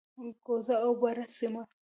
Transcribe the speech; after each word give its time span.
کوزه 0.45 0.75
او 0.85 0.91
بره 1.01 1.25
سیمه، 1.37 1.63